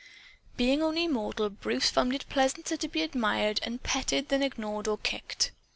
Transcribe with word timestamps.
Being 0.57 0.81
only 0.81 1.07
mortal, 1.07 1.51
Bruce 1.51 1.91
found 1.91 2.15
it 2.15 2.25
pleasanter 2.27 2.75
to 2.75 2.87
be 2.87 3.03
admired 3.03 3.59
and 3.61 3.83
petted 3.83 4.29
than 4.29 4.41
ignored 4.41 4.87
or 4.87 4.97
kicked. 4.97 5.51